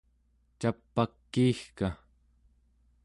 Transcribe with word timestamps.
cap'akiigka 0.59 1.87